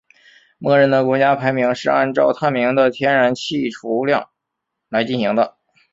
[0.57, 4.31] 默认的国家排名是按照探明的天然气储量
[4.89, 5.55] 来进行的。